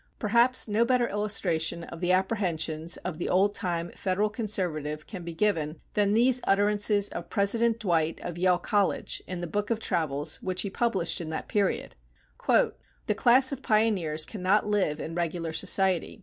[0.17, 5.31] Perhaps no better illustration of the apprehensions of the old time Federal conservative can be
[5.31, 10.41] given than these utterances of President Dwight, of Yale College, in the book of travels
[10.41, 11.93] which he published in that period:
[12.47, 16.19] The class of pioneers cannot live in regular society.